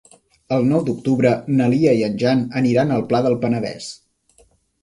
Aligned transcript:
El 0.55 0.63
nou 0.69 0.79
d'octubre 0.87 1.33
na 1.59 1.67
Lia 1.75 1.93
i 1.99 2.03
en 2.09 2.17
Jan 2.23 2.43
aniran 2.63 2.95
al 2.97 3.07
Pla 3.13 3.23
del 3.27 3.39
Penedès. 3.45 3.93